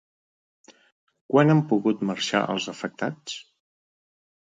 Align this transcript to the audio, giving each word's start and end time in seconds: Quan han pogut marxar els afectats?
Quan 1.35 1.53
han 1.55 1.63
pogut 1.73 2.03
marxar 2.13 2.43
els 2.57 2.69
afectats? 2.77 3.41